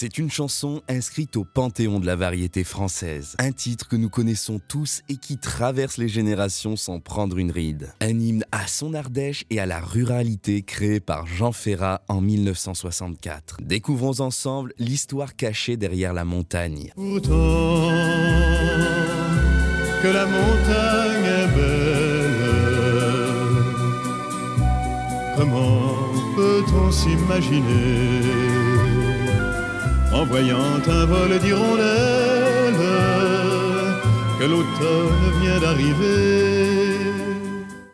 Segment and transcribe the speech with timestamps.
[0.00, 3.34] C'est une chanson inscrite au panthéon de la variété française.
[3.40, 7.92] Un titre que nous connaissons tous et qui traverse les générations sans prendre une ride.
[8.00, 13.56] Un hymne à son Ardèche et à la ruralité créé par Jean Ferrat en 1964.
[13.60, 16.92] Découvrons ensemble l'histoire cachée derrière la montagne.
[16.96, 17.02] Que
[20.06, 22.36] la montagne est belle,
[25.36, 25.96] comment
[26.36, 28.67] peut-on s'imaginer
[30.12, 32.84] en voyant un vol d'hirondelles
[34.38, 36.97] que l'automne vient d'arriver.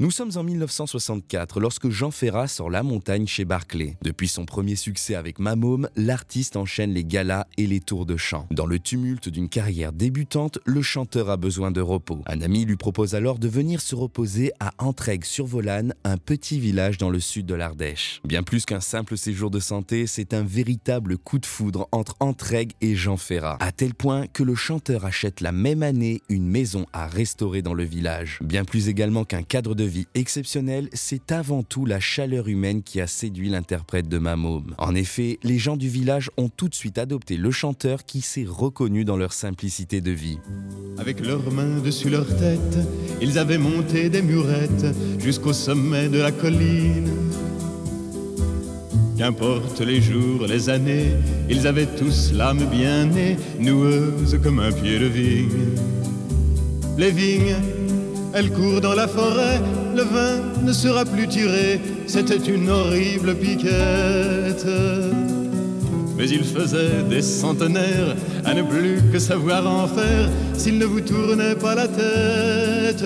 [0.00, 3.96] Nous sommes en 1964 lorsque Jean Ferrat sort La Montagne chez Barclay.
[4.00, 8.46] Depuis son premier succès avec Mamôme, l'artiste enchaîne les galas et les tours de chant.
[8.52, 12.22] Dans le tumulte d'une carrière débutante, le chanteur a besoin de repos.
[12.26, 17.10] Un ami lui propose alors de venir se reposer à Entraigues-sur-Volane, un petit village dans
[17.10, 18.20] le sud de l'Ardèche.
[18.22, 22.74] Bien plus qu'un simple séjour de santé, c'est un véritable coup de foudre entre Entraigues
[22.80, 26.86] et Jean Ferrat, à tel point que le chanteur achète la même année une maison
[26.92, 28.38] à restaurer dans le village.
[28.44, 33.00] Bien plus également qu'un cadre de vie exceptionnelle, c'est avant tout la chaleur humaine qui
[33.00, 34.74] a séduit l'interprète de Mamôme.
[34.78, 38.46] En effet, les gens du village ont tout de suite adopté le chanteur qui s'est
[38.46, 40.38] reconnu dans leur simplicité de vie.
[40.98, 42.78] Avec leurs mains dessus leur tête,
[43.20, 44.86] ils avaient monté des murettes
[45.18, 47.10] jusqu'au sommet de la colline.
[49.16, 51.10] Qu'importe les jours, les années,
[51.50, 55.74] ils avaient tous l'âme bien née, noueuse comme un pied de vigne.
[56.96, 57.56] Les vignes
[58.34, 59.60] elle court dans la forêt,
[59.94, 64.66] le vin ne sera plus tiré, c'était une horrible piquette.
[66.16, 71.00] Mais il faisait des centenaires à ne plus que savoir en faire s'il ne vous
[71.00, 73.04] tournait pas la tête.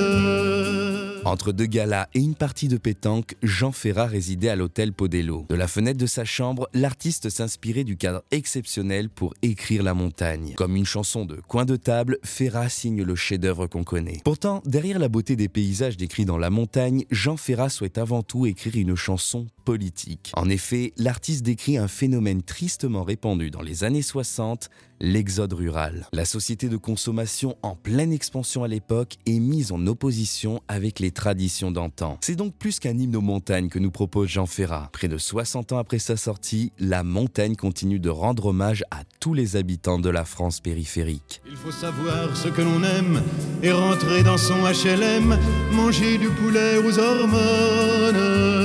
[1.24, 5.46] Entre deux galas et une partie de pétanque, Jean Ferrat résidait à l'hôtel Podello.
[5.48, 10.54] De la fenêtre de sa chambre, l'artiste s'inspirait du cadre exceptionnel pour écrire La Montagne.
[10.56, 14.20] Comme une chanson de coin de table, Ferrat signe le chef-d'œuvre qu'on connaît.
[14.24, 18.46] Pourtant, derrière la beauté des paysages décrits dans La Montagne, Jean Ferrat souhaite avant tout
[18.46, 20.32] écrire une chanson politique.
[20.34, 26.08] En effet, l'artiste décrit un phénomène tristement répandu dans les années 60, l'exode rural.
[26.12, 31.11] La société de consommation en pleine expansion à l'époque est mise en opposition avec les
[31.12, 32.18] traditions d'antan.
[32.20, 34.89] C'est donc plus qu'un hymne aux montagnes que nous propose Jean Ferrat.
[34.92, 39.34] Près de 60 ans après sa sortie, la montagne continue de rendre hommage à tous
[39.34, 41.42] les habitants de la France périphérique.
[41.46, 43.23] Il faut savoir ce que l'on aime
[43.62, 45.39] et rentrer dans son HLM,
[45.73, 48.62] manger du poulet aux hormones.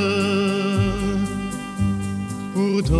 [2.54, 2.98] Pourtant,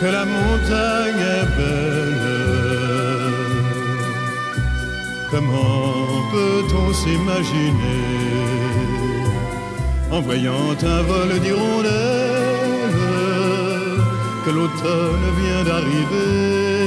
[0.00, 2.17] que la montagne est belle,
[5.30, 8.04] comment peut-on s'imaginer
[10.10, 11.88] en voyant un vol d'hirondelles
[14.44, 16.77] que l'automne vient d'arriver